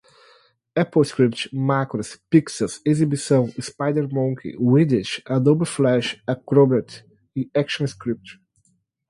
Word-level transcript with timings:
applescript, 0.75 1.53
macros, 1.55 2.19
pixels, 2.27 2.81
exibição, 2.83 3.49
spidermonkey, 3.61 4.57
widget, 4.57 5.21
adobe 5.27 5.63
flash, 5.63 6.19
acrobrat, 6.25 7.03
actionscript 7.55 8.41